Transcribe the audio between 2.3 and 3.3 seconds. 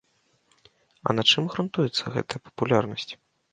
папулярнасць?